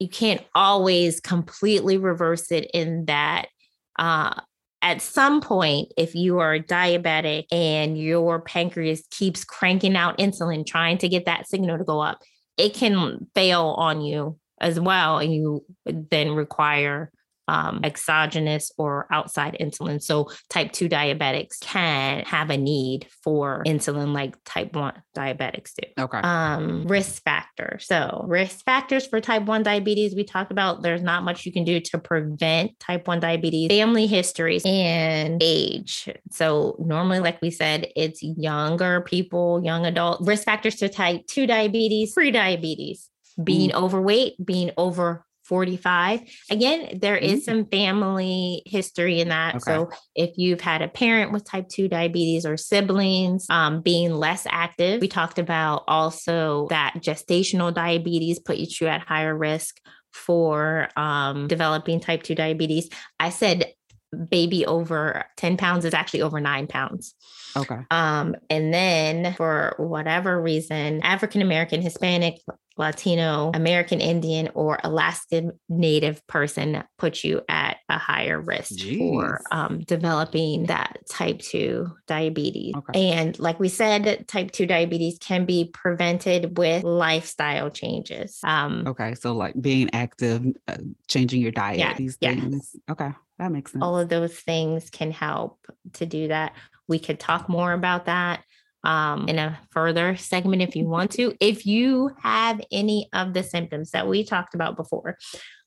you 0.03 0.09
can't 0.09 0.43
always 0.55 1.21
completely 1.21 1.97
reverse 1.97 2.51
it 2.51 2.71
in 2.75 3.07
that 3.07 3.47
uh 3.99 4.35
at 4.83 5.01
some 5.01 5.41
point 5.41 5.93
if 5.97 6.15
you 6.15 6.41
are 6.41 6.59
diabetic 6.59 7.45
and 7.53 7.97
your 7.97 8.41
pancreas 8.41 9.05
keeps 9.11 9.45
cranking 9.45 9.97
out 9.97 10.19
insulin 10.19 10.67
trying 10.67 10.99
to 10.99 11.09
get 11.09 11.25
that 11.25 11.47
signal 11.49 11.79
to 11.79 11.85
go 11.85 12.01
up, 12.01 12.19
it 12.59 12.75
can 12.75 13.27
fail 13.35 13.75
on 13.79 14.01
you 14.01 14.39
as 14.61 14.79
well 14.79 15.19
and 15.19 15.33
you 15.33 15.65
then 15.87 16.33
require 16.33 17.11
um, 17.49 17.81
exogenous 17.85 18.71
or 18.79 19.07
outside 19.11 19.57
insulin. 19.61 20.03
So, 20.03 20.31
type 20.49 20.73
2 20.73 20.89
diabetics 20.89 21.61
can 21.61 22.25
have 22.25 22.51
a 22.51 22.57
need 22.57 23.07
for 23.23 23.63
insulin 23.67 24.13
like 24.13 24.37
type 24.45 24.75
1 24.75 24.95
diabetics 25.17 25.73
do. 25.75 26.03
Okay. 26.03 26.19
Um, 26.19 26.87
risk 26.87 27.23
factor. 27.23 27.79
So, 27.81 28.25
risk 28.27 28.65
factors 28.65 29.07
for 29.07 29.21
type 29.21 29.45
1 29.45 29.63
diabetes, 29.63 30.15
we 30.15 30.25
talked 30.25 30.53
about 30.53 30.83
there's 30.83 31.03
not 31.03 31.25
much 31.25 31.45
you 31.45 31.53
can 31.53 31.65
do 31.65 31.81
to 31.81 31.99
prevent 31.99 32.79
type 32.79 33.07
1 33.07 33.21
diabetes, 33.21 33.69
family 33.69 34.07
histories, 34.07 34.63
and 34.65 35.43
age. 35.43 36.09
So, 36.31 36.77
normally, 36.79 37.21
like 37.21 37.41
we 37.43 37.51
said, 37.51 37.89
it's 37.97 38.23
younger 38.23 39.01
people, 39.03 39.61
young 39.65 39.87
adult. 39.87 40.27
Risk 40.27 40.45
factors 40.45 40.77
to 40.77 40.89
type 40.89 41.27
2 41.27 41.47
diabetes, 41.47 42.13
pre 42.13 42.31
diabetes, 42.31 43.09
being 43.43 43.75
overweight, 43.75 44.35
being 44.45 44.71
over 44.77 45.25
45. 45.45 46.21
Again, 46.51 46.99
there 47.01 47.17
is 47.17 47.45
some 47.45 47.67
family 47.67 48.63
history 48.67 49.21
in 49.21 49.29
that. 49.29 49.57
Okay. 49.57 49.65
So 49.65 49.91
if 50.15 50.37
you've 50.37 50.61
had 50.61 50.83
a 50.83 50.89
parent 50.89 51.33
with 51.33 51.45
type 51.45 51.69
2 51.69 51.89
diabetes 51.89 52.47
or 52.47 52.57
siblings 52.57 53.47
um, 53.51 53.81
being 53.81 54.13
less 54.13 54.47
active, 54.49 55.01
we 55.01 55.09
talked 55.09 55.39
about 55.39 55.85
also 55.89 56.67
that 56.71 56.95
gestational 56.99 57.75
diabetes 57.75 58.39
put 58.39 58.57
you 58.57 58.87
at 58.87 59.01
higher 59.01 59.37
risk 59.37 59.81
for 60.13 60.89
um, 60.97 61.49
developing 61.49 62.01
type 62.01 62.23
2 62.23 62.35
diabetes. 62.35 62.89
I 63.19 63.31
said 63.31 63.73
baby 64.29 64.67
over 64.67 65.25
10 65.39 65.57
pounds 65.57 65.85
is 65.85 65.95
actually 65.95 66.23
over 66.23 66.41
nine 66.41 66.67
pounds. 66.67 67.15
Okay. 67.57 67.79
Um, 67.91 68.37
and 68.51 68.73
then 68.73 69.35
for 69.35 69.75
whatever 69.79 70.41
reason, 70.41 71.03
African 71.03 71.43
American, 71.43 71.83
Hispanic, 71.83 72.39
Latino, 72.77 73.51
American 73.55 74.01
Indian, 74.01 74.49
or 74.55 74.79
Alaskan 74.83 75.53
Native 75.69 76.27
person 76.27 76.83
puts 76.99 77.25
you 77.25 77.43
at 77.49 77.77
a 77.89 77.99
higher 77.99 78.41
risk 78.41 78.81
for 78.99 79.43
um, 79.51 79.81
developing 79.81 80.67
that 80.67 80.99
type 81.09 81.39
2 81.41 81.87
diabetes. 82.07 82.75
Okay. 82.77 83.11
And 83.13 83.39
like 83.39 83.61
we 83.61 83.69
said, 83.69 84.27
type 84.29 84.51
2 84.53 84.67
diabetes 84.67 85.19
can 85.21 85.45
be 85.45 85.71
prevented 85.73 86.57
with 86.57 86.85
lifestyle 86.85 87.71
changes. 87.71 88.39
Um, 88.45 88.85
Okay. 88.87 89.15
So 89.15 89.33
like 89.35 89.55
being 89.61 89.91
active, 89.93 90.45
uh, 90.69 90.77
changing 91.09 91.41
your 91.43 91.53
diet, 91.53 91.79
Yeah, 91.79 91.95
these 91.95 92.17
yeah. 92.21 92.35
things. 92.35 92.75
Okay. 92.91 93.11
That 93.39 93.51
makes 93.51 93.73
sense. 93.73 93.83
all 93.83 93.99
of 93.99 94.09
those 94.09 94.35
things 94.39 94.89
can 94.91 95.11
help 95.11 95.59
to 95.95 96.07
do 96.07 96.29
that. 96.29 96.53
We 96.89 96.99
could 96.99 97.19
talk 97.19 97.49
more 97.49 97.73
about 97.73 98.05
that 98.07 98.43
um, 98.85 99.29
in 99.29 99.39
a 99.39 99.59
further 99.71 100.17
segment 100.17 100.63
if 100.63 100.75
you 100.77 100.87
want 100.87 101.11
to. 101.13 101.35
If 101.41 101.67
you 101.67 102.11
have 102.23 102.61
any 102.71 103.09
of 103.13 103.35
the 103.35 103.43
symptoms 103.43 103.91
that 103.91 104.09
we 104.09 104.25
talked 104.25 104.55
about 104.55 104.77
before, 104.77 105.19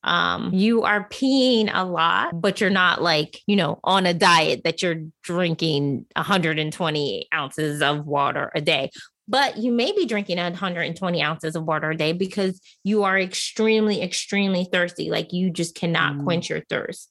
um, 0.04 0.54
you 0.54 0.84
are 0.84 1.08
peeing 1.10 1.70
a 1.74 1.84
lot, 1.84 2.40
but 2.40 2.62
you're 2.62 2.70
not 2.70 3.02
like, 3.02 3.40
you 3.48 3.56
know, 3.56 3.80
on 3.84 4.06
a 4.06 4.14
diet 4.14 4.62
that 4.64 4.82
you're 4.82 5.04
drinking 5.24 6.06
120 6.16 7.28
ounces 7.34 7.82
of 7.82 8.06
water 8.06 8.52
a 8.54 8.62
day. 8.62 8.92
But 9.28 9.58
you 9.58 9.72
may 9.72 9.92
be 9.92 10.06
drinking 10.06 10.38
120 10.38 11.24
ounces 11.24 11.56
of 11.56 11.64
water 11.64 11.90
a 11.90 11.98
day 11.98 12.14
because 12.14 12.62
you 12.84 13.04
are 13.04 13.18
extremely, 13.18 14.04
extremely 14.04 14.68
thirsty. 14.72 15.10
Like 15.10 15.34
you 15.34 15.50
just 15.50 15.74
cannot 15.74 16.14
Mm. 16.14 16.24
quench 16.24 16.50
your 16.50 16.62
thirst. 16.70 17.10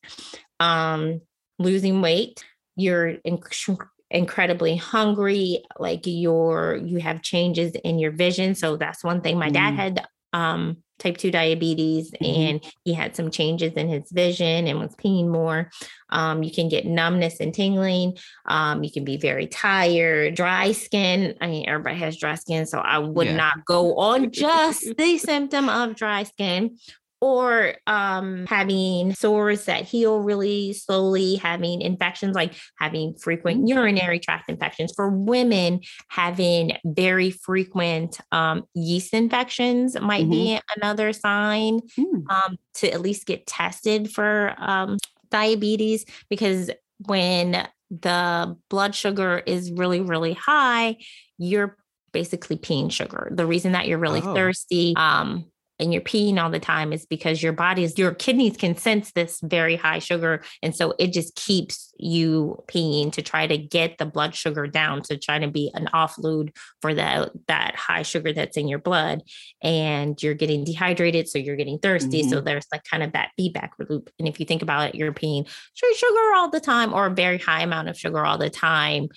Um, 0.60 1.20
losing 1.58 2.00
weight, 2.00 2.44
you're 2.76 3.14
inc- 3.26 3.86
incredibly 4.14 4.76
hungry 4.76 5.62
like 5.78 6.02
you're 6.04 6.76
you 6.76 6.98
have 7.00 7.20
changes 7.20 7.72
in 7.84 7.98
your 7.98 8.12
vision 8.12 8.54
so 8.54 8.76
that's 8.76 9.02
one 9.04 9.20
thing 9.20 9.36
my 9.38 9.50
dad 9.50 9.74
Mm. 9.74 9.76
had 9.76 10.06
um 10.32 10.76
type 11.00 11.16
2 11.16 11.32
diabetes 11.32 12.12
Mhm. 12.12 12.50
and 12.50 12.72
he 12.84 12.92
had 12.94 13.16
some 13.16 13.28
changes 13.30 13.72
in 13.72 13.88
his 13.88 14.08
vision 14.12 14.68
and 14.68 14.78
was 14.78 14.94
peeing 14.94 15.26
more 15.28 15.70
um 16.10 16.44
you 16.44 16.52
can 16.52 16.68
get 16.68 16.86
numbness 16.86 17.40
and 17.40 17.52
tingling 17.52 18.16
um 18.46 18.84
you 18.84 18.90
can 18.92 19.04
be 19.04 19.16
very 19.16 19.48
tired 19.48 20.36
dry 20.36 20.70
skin 20.70 21.34
i 21.40 21.48
mean 21.48 21.68
everybody 21.68 21.96
has 21.98 22.16
dry 22.16 22.36
skin 22.36 22.66
so 22.66 22.78
i 22.78 22.98
would 22.98 23.26
Yeah. 23.26 23.36
not 23.36 23.64
go 23.66 23.96
on 23.96 24.30
just 24.30 24.96
the 24.96 25.18
symptom 25.18 25.68
of 25.68 25.96
dry 25.96 26.22
skin 26.22 26.78
or 27.24 27.74
um, 27.86 28.44
having 28.48 29.14
sores 29.14 29.64
that 29.64 29.82
heal 29.84 30.20
really 30.20 30.74
slowly, 30.74 31.36
having 31.36 31.80
infections 31.80 32.34
like 32.34 32.52
having 32.78 33.14
frequent 33.14 33.66
urinary 33.66 34.18
tract 34.20 34.50
infections. 34.50 34.92
For 34.94 35.08
women, 35.08 35.80
having 36.08 36.76
very 36.84 37.30
frequent 37.30 38.20
um, 38.30 38.64
yeast 38.74 39.14
infections 39.14 39.98
might 39.98 40.28
be 40.28 40.60
another 40.76 41.14
sign 41.14 41.80
Mm. 41.98 42.28
um, 42.30 42.56
to 42.74 42.92
at 42.92 43.00
least 43.00 43.24
get 43.26 43.46
tested 43.46 44.10
for 44.10 44.54
um, 44.58 44.98
diabetes 45.30 46.04
because 46.28 46.70
when 47.06 47.66
the 47.90 48.56
blood 48.68 48.94
sugar 48.94 49.42
is 49.46 49.72
really, 49.72 50.00
really 50.02 50.34
high, 50.34 50.96
you're 51.38 51.76
basically 52.12 52.56
peeing 52.56 52.90
sugar. 52.92 53.28
The 53.32 53.46
reason 53.46 53.72
that 53.72 53.88
you're 53.88 53.98
really 53.98 54.20
Oh. 54.22 54.34
thirsty 54.34 54.94
um, 54.96 55.46
and 55.78 55.92
you're 55.92 56.02
peeing 56.02 56.40
all 56.40 56.50
the 56.50 56.60
time 56.60 56.92
is 56.92 57.04
because 57.06 57.42
your 57.42 57.52
body's, 57.52 57.98
your 57.98 58.14
kidneys 58.14 58.56
can 58.56 58.76
sense 58.76 59.12
this 59.12 59.40
very 59.42 59.76
high 59.76 59.98
sugar. 59.98 60.44
And 60.62 60.74
so 60.74 60.94
it 60.98 61.12
just 61.12 61.34
keeps 61.34 61.92
you 61.98 62.62
peeing 62.68 63.12
to 63.12 63.22
try 63.22 63.46
to 63.46 63.58
get 63.58 63.98
the 63.98 64.06
blood 64.06 64.34
sugar 64.34 64.66
down 64.66 65.02
to 65.02 65.18
try 65.18 65.38
to 65.38 65.48
be 65.48 65.70
an 65.74 65.88
offload 65.92 66.56
for 66.80 66.94
that, 66.94 67.30
that 67.48 67.74
high 67.74 68.02
sugar 68.02 68.32
that's 68.32 68.56
in 68.56 68.68
your 68.68 68.78
blood. 68.78 69.22
And 69.62 70.20
you're 70.22 70.34
getting 70.34 70.64
dehydrated. 70.64 71.28
So 71.28 71.38
you're 71.38 71.56
getting 71.56 71.78
thirsty. 71.78 72.22
So 72.22 72.36
mm-hmm. 72.36 72.44
there's 72.44 72.66
like 72.70 72.84
kind 72.84 73.02
of 73.02 73.12
that 73.12 73.30
feedback 73.36 73.72
loop. 73.78 74.10
And 74.18 74.28
if 74.28 74.38
you 74.38 74.46
think 74.46 74.62
about 74.62 74.90
it, 74.90 74.94
you're 74.94 75.12
peeing 75.12 75.48
straight 75.74 75.96
sugar 75.96 76.34
all 76.36 76.50
the 76.50 76.60
time 76.60 76.92
or 76.92 77.06
a 77.06 77.14
very 77.14 77.38
high 77.38 77.62
amount 77.62 77.88
of 77.88 77.98
sugar 77.98 78.24
all 78.24 78.38
the 78.38 78.50
time 78.50 79.08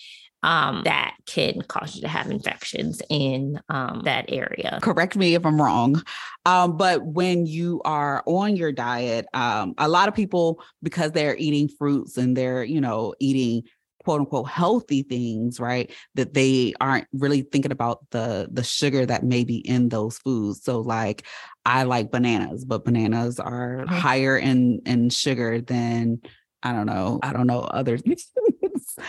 um, 0.43 0.83
that 0.85 1.15
can 1.25 1.61
cause 1.63 1.95
you 1.95 2.01
to 2.01 2.07
have 2.07 2.29
infections 2.29 3.01
in 3.09 3.59
um, 3.69 4.01
that 4.05 4.25
area. 4.29 4.79
correct 4.81 5.15
me 5.15 5.35
if 5.35 5.45
I'm 5.45 5.61
wrong. 5.61 6.01
Um, 6.45 6.77
but 6.77 7.05
when 7.05 7.45
you 7.45 7.81
are 7.83 8.23
on 8.25 8.55
your 8.55 8.71
diet, 8.71 9.25
um, 9.33 9.73
a 9.77 9.87
lot 9.87 10.07
of 10.07 10.15
people, 10.15 10.61
because 10.83 11.11
they're 11.11 11.35
eating 11.37 11.67
fruits 11.67 12.17
and 12.17 12.37
they're, 12.37 12.63
you 12.63 12.79
know, 12.79 13.13
eating 13.19 13.63
quote 14.07 14.21
unquote 14.21 14.47
healthy 14.47 15.03
things, 15.03 15.59
right? 15.59 15.91
That 16.15 16.33
they 16.33 16.73
aren't 16.79 17.07
really 17.11 17.41
thinking 17.41 17.73
about 17.73 18.05
the 18.11 18.47
the 18.49 18.63
sugar 18.63 19.05
that 19.05 19.23
may 19.23 19.43
be 19.43 19.57
in 19.57 19.89
those 19.89 20.17
foods. 20.19 20.63
So 20.63 20.79
like 20.79 21.25
I 21.65 21.83
like 21.83 22.09
bananas, 22.09 22.63
but 22.63 22.85
bananas 22.85 23.37
are 23.37 23.85
higher 23.85 24.37
in 24.37 24.81
in 24.85 25.09
sugar 25.09 25.59
than 25.59 26.21
I 26.63 26.71
don't 26.71 26.85
know, 26.85 27.19
I 27.21 27.33
don't 27.33 27.47
know 27.47 27.59
other 27.59 27.97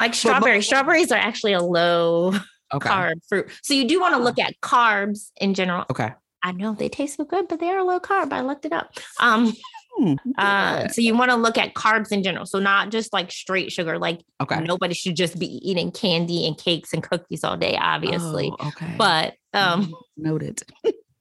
Like 0.00 0.14
strawberries. 0.14 0.66
Strawberries 0.66 1.12
are 1.12 1.18
actually 1.18 1.52
a 1.52 1.62
low 1.62 2.34
okay. 2.74 2.88
carb 2.88 3.14
fruit. 3.28 3.50
So 3.62 3.74
you 3.74 3.86
do 3.88 4.00
want 4.00 4.14
to 4.14 4.22
look 4.22 4.38
at 4.38 4.54
carbs 4.60 5.30
in 5.40 5.54
general. 5.54 5.84
Okay. 5.90 6.12
I 6.44 6.52
know 6.52 6.74
they 6.74 6.88
taste 6.88 7.16
so 7.16 7.24
good, 7.24 7.48
but 7.48 7.58
they 7.58 7.68
are 7.68 7.82
low 7.82 7.98
carb. 7.98 8.32
I 8.32 8.42
looked 8.42 8.64
it 8.64 8.72
up. 8.72 8.92
Um, 9.20 9.52
Hmm, 9.98 10.14
uh, 10.36 10.86
so 10.88 11.00
you 11.00 11.16
want 11.16 11.30
to 11.32 11.36
look 11.36 11.58
at 11.58 11.74
carbs 11.74 12.12
in 12.12 12.22
general. 12.22 12.46
So 12.46 12.60
not 12.60 12.90
just 12.90 13.12
like 13.12 13.32
straight 13.32 13.72
sugar. 13.72 13.98
Like 13.98 14.20
okay. 14.40 14.60
nobody 14.60 14.94
should 14.94 15.16
just 15.16 15.38
be 15.38 15.46
eating 15.68 15.90
candy 15.90 16.46
and 16.46 16.56
cakes 16.56 16.92
and 16.92 17.02
cookies 17.02 17.42
all 17.42 17.56
day, 17.56 17.76
obviously. 17.76 18.52
Oh, 18.60 18.68
okay. 18.68 18.94
But 18.96 19.34
um, 19.54 19.92
noted. 20.16 20.62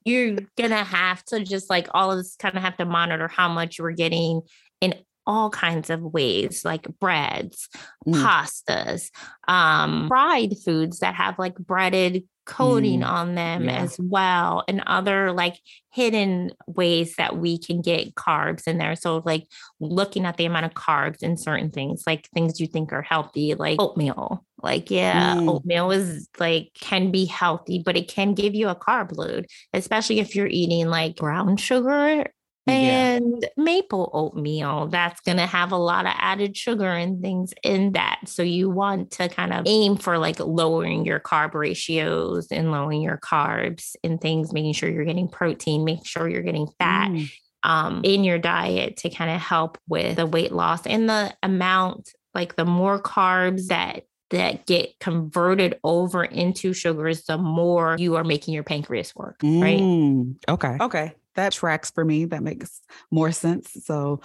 you're 0.06 0.38
gonna 0.58 0.84
have 0.84 1.24
to 1.26 1.44
just 1.44 1.70
like 1.70 1.88
all 1.94 2.12
of 2.12 2.18
this 2.18 2.36
kind 2.36 2.56
of 2.56 2.62
have 2.62 2.78
to 2.78 2.86
monitor 2.86 3.28
how 3.28 3.50
much 3.50 3.80
you're 3.80 3.92
getting 3.92 4.42
in 4.80 4.94
all 5.28 5.52
kinds 5.52 5.92
of 5.92 6.02
ways 6.02 6.66
like 6.66 6.88
breads 7.00 7.70
Mm. 8.08 8.24
pastas 8.24 9.12
um 9.48 10.08
fried 10.08 10.54
foods 10.64 11.00
that 11.00 11.14
have 11.16 11.38
like 11.38 11.56
breaded 11.58 12.24
coating 12.46 13.02
Mm, 13.02 13.10
on 13.10 13.36
them 13.36 13.66
yeah. 13.66 13.82
as 13.84 13.98
well 14.00 14.64
and 14.70 14.82
other 14.88 15.34
like 15.34 15.56
hidden 15.92 16.52
ways 16.66 17.16
that 17.18 17.38
we 17.38 17.58
can 17.58 17.82
get 17.82 18.16
carbs 18.16 18.66
in 18.68 18.78
there 18.78 18.96
so 18.96 19.22
like 19.26 19.46
looking 19.82 20.26
at 20.26 20.38
the 20.38 20.46
amount 20.46 20.66
of 20.66 20.72
carbs 20.74 21.22
in 21.22 21.36
certain 21.36 21.70
things 21.72 22.04
like 22.08 22.30
things 22.34 22.62
you 22.62 22.68
think 22.68 22.94
are 22.94 23.02
healthy 23.02 23.54
like 23.56 23.82
oatmeal 23.82 24.46
like 24.64 24.90
yeah 24.90 25.36
Mm. 25.36 25.50
oatmeal 25.50 25.92
is 25.92 26.30
like 26.40 26.70
can 26.80 27.12
be 27.12 27.26
healthy 27.26 27.82
but 27.86 27.98
it 27.98 28.08
can 28.08 28.34
give 28.34 28.56
you 28.56 28.70
a 28.70 28.76
carb 28.76 29.18
load 29.18 29.46
especially 29.74 30.20
if 30.20 30.34
you're 30.34 30.48
eating 30.48 30.88
like 30.88 31.18
brown 31.18 31.58
sugar 31.58 32.32
Yeah. 32.68 33.16
and 33.18 33.48
maple 33.58 34.10
oatmeal 34.14 34.88
that's 34.88 35.22
going 35.22 35.38
to 35.38 35.46
have 35.46 35.72
a 35.72 35.78
lot 35.78 36.06
of 36.06 36.14
added 36.18 36.56
sugar 36.58 36.90
and 36.90 37.22
things 37.22 37.54
in 37.64 37.94
that 37.94 38.20
so 38.26 38.44
you 38.44 38.70
want 38.70 39.12
to 39.12 39.30
kind 39.30 39.54
of 39.54 39.64
aim 39.66 39.96
for 39.98 40.18
like 40.18 40.40
lowering 40.40 41.06
your 41.06 41.20
carb 41.20 41.54
ratios 41.54 42.48
and 42.52 42.72
lowering 42.72 43.02
your 43.02 43.18
carbs 43.18 43.96
and 44.04 44.20
things 44.20 44.54
making 44.54 44.74
sure 44.74 44.90
you're 44.90 45.06
getting 45.06 45.28
protein 45.30 45.84
make 45.86 46.06
sure 46.06 46.28
you're 46.28 46.42
getting 46.44 46.68
fat 46.80 47.10
Mm. 47.10 47.30
um, 47.64 48.02
in 48.04 48.24
your 48.24 48.38
diet 48.40 48.98
to 48.98 49.10
kind 49.10 49.32
of 49.32 49.40
help 49.42 49.78
with 49.88 50.16
the 50.18 50.26
weight 50.26 50.52
loss 50.52 50.86
and 50.86 51.10
the 51.10 51.34
amount 51.44 52.10
like 52.34 52.56
the 52.56 52.66
more 52.66 53.02
carbs 53.02 53.68
that 53.68 54.04
that 54.30 54.66
get 54.66 55.00
converted 55.00 55.80
over 55.86 56.22
into 56.24 56.74
sugars 56.74 57.24
the 57.24 57.38
more 57.38 57.96
you 57.98 58.16
are 58.18 58.26
making 58.26 58.54
your 58.54 58.64
pancreas 58.64 59.16
work 59.16 59.38
right 59.42 59.80
Mm, 59.80 60.36
Okay. 60.50 60.76
Okay. 60.82 61.14
That 61.38 61.54
tracks 61.54 61.90
for 61.90 62.04
me. 62.04 62.26
That 62.26 62.44
makes 62.44 62.82
more 63.10 63.32
sense. 63.32 63.72
So 63.86 64.20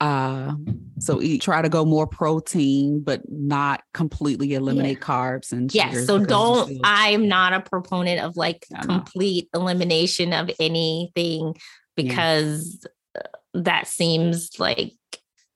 uh 0.00 0.54
so 0.98 1.22
eat 1.22 1.40
try 1.40 1.62
to 1.62 1.68
go 1.68 1.84
more 1.84 2.06
protein, 2.08 3.00
but 3.00 3.22
not 3.30 3.82
completely 3.92 4.54
eliminate 4.54 4.98
carbs 5.00 5.52
and 5.52 5.72
Yes. 5.72 6.06
So 6.06 6.18
don't, 6.18 6.80
I'm 6.82 7.28
not 7.28 7.52
a 7.52 7.60
proponent 7.60 8.20
of 8.20 8.36
like 8.36 8.66
complete 8.82 9.48
elimination 9.54 10.32
of 10.32 10.50
anything 10.58 11.54
because 11.94 12.84
uh, 13.16 13.22
that 13.54 13.86
seems 13.86 14.58
like 14.58 14.94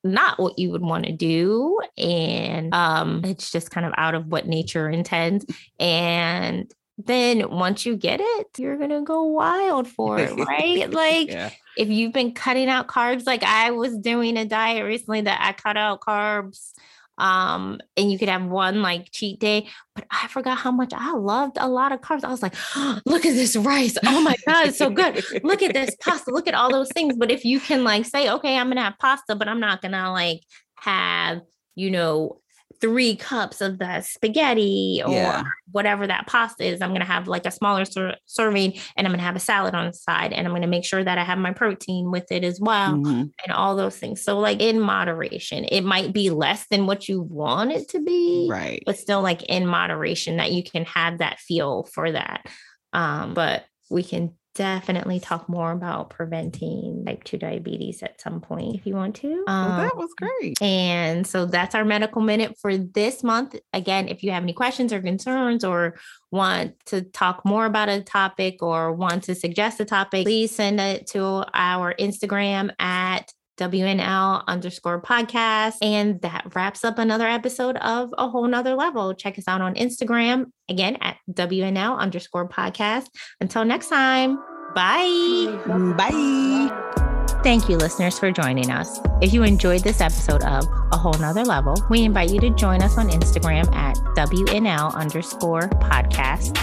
not 0.03 0.39
what 0.39 0.57
you 0.57 0.71
would 0.71 0.81
want 0.81 1.05
to 1.05 1.11
do. 1.11 1.79
And 1.97 2.73
um, 2.73 3.21
it's 3.25 3.51
just 3.51 3.71
kind 3.71 3.85
of 3.85 3.93
out 3.97 4.15
of 4.15 4.27
what 4.27 4.47
nature 4.47 4.89
intends. 4.89 5.45
And 5.79 6.71
then 7.05 7.49
once 7.49 7.85
you 7.85 7.95
get 7.95 8.19
it, 8.21 8.47
you're 8.57 8.77
going 8.77 8.89
to 8.89 9.01
go 9.01 9.23
wild 9.23 9.87
for 9.95 10.19
it, 10.19 10.33
right? 10.35 10.89
like 10.91 11.29
yeah. 11.29 11.49
if 11.77 11.89
you've 11.89 12.13
been 12.13 12.33
cutting 12.33 12.69
out 12.69 12.87
carbs, 12.87 13.25
like 13.25 13.43
I 13.43 13.71
was 13.71 13.97
doing 13.97 14.37
a 14.37 14.45
diet 14.45 14.85
recently 14.85 15.21
that 15.21 15.39
I 15.41 15.53
cut 15.53 15.77
out 15.77 16.01
carbs 16.01 16.73
um 17.19 17.79
and 17.97 18.09
you 18.09 18.17
could 18.17 18.29
have 18.29 18.45
one 18.45 18.81
like 18.81 19.11
cheat 19.11 19.39
day 19.39 19.67
but 19.93 20.05
i 20.09 20.27
forgot 20.27 20.57
how 20.57 20.71
much 20.71 20.93
i 20.95 21.11
loved 21.11 21.57
a 21.59 21.67
lot 21.67 21.91
of 21.91 21.99
carbs. 21.99 22.23
I 22.23 22.29
was 22.29 22.41
like 22.41 22.55
oh, 22.75 22.99
look 23.05 23.25
at 23.25 23.33
this 23.33 23.55
rice. 23.55 23.97
Oh 24.05 24.21
my 24.21 24.35
god 24.47 24.67
it's 24.67 24.77
so 24.77 24.89
good. 24.89 25.21
Look 25.43 25.61
at 25.61 25.73
this 25.73 25.95
pasta. 25.99 26.31
Look 26.31 26.47
at 26.47 26.53
all 26.53 26.71
those 26.71 26.89
things. 26.93 27.17
But 27.17 27.29
if 27.29 27.43
you 27.43 27.59
can 27.59 27.83
like 27.83 28.05
say 28.05 28.29
okay 28.29 28.57
i'm 28.57 28.69
gonna 28.69 28.83
have 28.83 28.97
pasta 28.99 29.35
but 29.35 29.47
i'm 29.47 29.59
not 29.59 29.81
gonna 29.81 30.11
like 30.11 30.41
have 30.75 31.41
you 31.75 31.91
know 31.91 32.39
three 32.81 33.15
cups 33.15 33.61
of 33.61 33.77
the 33.77 34.01
spaghetti 34.01 35.01
or 35.05 35.11
Yeah. 35.11 35.43
whatever 35.71 36.07
that 36.07 36.27
pasta 36.27 36.63
is. 36.63 36.81
I'm 36.81 36.89
going 36.89 37.01
to 37.01 37.05
have 37.05 37.27
like 37.27 37.45
a 37.45 37.51
smaller 37.51 37.83
ser- 37.83 38.15
serving 38.25 38.73
and 38.95 39.05
I'm 39.05 39.11
going 39.11 39.19
to 39.19 39.25
have 39.25 39.35
a 39.35 39.39
salad 39.39 39.75
on 39.75 39.87
the 39.87 39.93
side 39.93 40.31
and 40.31 40.47
I'm 40.47 40.51
going 40.53 40.61
to 40.61 40.67
make 40.67 40.85
sure 40.85 41.03
that 41.03 41.17
I 41.17 41.23
have 41.23 41.37
my 41.39 41.51
protein 41.51 42.09
with 42.09 42.31
it 42.31 42.43
as 42.43 42.59
well 42.61 42.93
Mhm. 42.93 43.31
and 43.45 43.53
all 43.53 43.75
those 43.75 43.97
things. 43.97 44.21
So, 44.21 44.39
like 44.39 44.61
in 44.61 44.79
moderation, 44.79 45.65
it 45.65 45.81
might 45.83 46.13
be 46.13 46.29
less 46.29 46.67
than 46.71 46.85
what 46.85 47.09
you 47.09 47.21
want 47.21 47.71
it 47.71 47.89
to 47.89 47.99
be, 47.99 48.47
Right. 48.49 48.81
but 48.85 48.97
still 48.97 49.21
like 49.21 49.43
in 49.43 49.65
moderation 49.67 50.37
that 50.37 50.51
you 50.51 50.63
can 50.63 50.85
have 50.85 51.17
that 51.17 51.39
feel 51.39 51.83
for 51.93 52.11
that. 52.11 52.45
Um, 52.93 53.33
but 53.33 53.65
we 53.89 54.03
can 54.03 54.35
definitely 54.55 55.19
talk 55.19 55.47
more 55.47 55.71
about 55.71 56.09
preventing 56.09 57.05
type 57.05 57.23
2 57.23 57.37
diabetes 57.37 58.03
at 58.03 58.19
some 58.19 58.41
point 58.41 58.75
if 58.75 58.85
you 58.85 58.95
want 58.95 59.15
to. 59.17 59.43
Well, 59.47 59.55
Um, 59.71 59.77
that 59.81 59.95
was 59.95 60.09
great. 60.17 60.61
and 60.61 61.25
so 61.25 61.45
that's 61.45 61.75
our 61.75 61.85
medical 61.85 62.21
minute 62.21 62.57
for 62.59 62.75
this 62.77 63.23
month. 63.23 63.55
Again, 63.73 64.07
if 64.07 64.23
you 64.23 64.31
have 64.31 64.43
any 64.43 64.53
questions 64.53 64.91
or 64.91 65.01
concerns 65.01 65.63
or 65.63 65.95
want 66.31 66.73
to 66.87 67.01
talk 67.01 67.45
more 67.45 67.65
about 67.65 67.89
a 67.89 68.01
topic 68.01 68.61
or 68.61 68.91
want 68.93 69.23
to 69.23 69.35
suggest 69.35 69.79
a 69.79 69.85
topic, 69.85 70.25
please 70.25 70.53
send 70.55 70.79
it 70.79 71.07
to 71.07 71.45
our 71.53 71.93
Instagram 71.95 72.71
at 72.79 73.31
WNL 73.59 74.43
underscore 74.47 75.01
podcast. 75.01 75.75
And 75.81 76.21
that 76.21 76.51
wraps 76.55 76.83
up 76.83 76.97
another 76.97 77.27
episode 77.27 77.77
of 77.77 78.13
A 78.17 78.29
Whole 78.29 78.47
Nother 78.47 78.73
Level. 78.73 79.13
Check 79.13 79.37
us 79.37 79.47
out 79.47 79.61
on 79.61 79.75
Instagram 79.75 80.45
again 80.69 80.97
at 81.01 81.17
WNL 81.31 81.97
underscore 81.97 82.47
podcast. 82.47 83.07
Until 83.41 83.65
next 83.65 83.89
time, 83.89 84.37
bye. 84.73 85.59
Bye. 85.97 86.85
Thank 87.43 87.69
you, 87.69 87.77
listeners, 87.77 88.19
for 88.19 88.31
joining 88.31 88.69
us. 88.69 88.99
If 89.21 89.33
you 89.33 89.43
enjoyed 89.43 89.83
this 89.83 90.01
episode 90.01 90.43
of 90.43 90.65
A 90.91 90.97
Whole 90.97 91.13
Nother 91.13 91.45
Level, 91.45 91.75
we 91.89 92.03
invite 92.03 92.31
you 92.31 92.39
to 92.41 92.49
join 92.49 92.81
us 92.81 92.97
on 92.97 93.09
Instagram 93.09 93.73
at 93.73 93.95
WNL 94.17 94.93
underscore 94.93 95.69
podcast. 95.69 96.57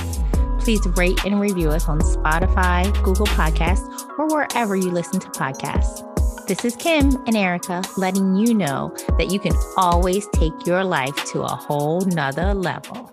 Please 0.61 0.85
rate 0.97 1.25
and 1.25 1.41
review 1.41 1.71
us 1.71 1.89
on 1.89 2.01
Spotify, 2.01 2.93
Google 3.03 3.27
Podcasts, 3.27 4.07
or 4.19 4.27
wherever 4.27 4.77
you 4.77 4.91
listen 4.91 5.21
to 5.21 5.29
podcasts. 5.29 6.16
This 6.47 6.65
is 6.65 6.77
Kim 6.77 7.17
and 7.27 7.37
Erica 7.37 7.83
letting 7.97 8.37
you 8.37 8.55
know 8.55 8.95
that 9.19 9.33
you 9.33 9.41
can 9.41 9.53
always 9.77 10.29
take 10.29 10.53
your 10.65 10.85
life 10.85 11.25
to 11.33 11.43
a 11.43 11.49
whole 11.49 12.03
nother 12.03 12.55
level. 12.55 13.11